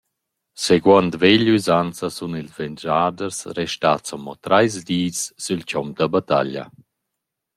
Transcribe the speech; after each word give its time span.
Seguond 0.63 1.13
vegl’üsanza 1.21 2.07
sun 2.17 2.33
ils 2.39 2.53
vendschaders 2.57 3.37
restats 3.57 4.09
amo 4.15 4.33
trais 4.45 4.73
dis 4.89 5.19
sül 5.43 5.61
chomp 5.69 5.93
da 5.97 6.05
battaglia. 6.13 6.65